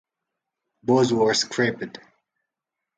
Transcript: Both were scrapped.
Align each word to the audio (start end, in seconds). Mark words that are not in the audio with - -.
Both 0.81 1.11
were 1.11 1.35
scrapped. 1.35 1.99